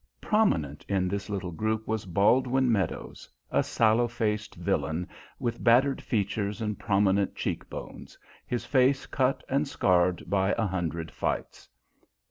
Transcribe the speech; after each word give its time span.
Prominent 0.19 0.83
in 0.89 1.07
this 1.07 1.29
little 1.29 1.51
group 1.51 1.87
was 1.87 2.07
Baldwin 2.07 2.71
Meadows, 2.71 3.29
a 3.51 3.61
sallow 3.61 4.07
faced 4.07 4.55
villain 4.55 5.07
with 5.37 5.63
battered 5.63 6.01
features 6.01 6.59
and 6.59 6.79
prominent 6.79 7.35
cheek 7.35 7.69
bones, 7.69 8.17
his 8.47 8.65
face 8.65 9.05
cut 9.05 9.43
and 9.47 9.67
scarred 9.67 10.23
by 10.27 10.53
a 10.57 10.65
hundred 10.65 11.11
fights. 11.11 11.69